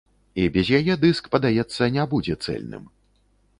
[0.43, 2.83] І без яе дыск, падаецца, не будзе цэльным.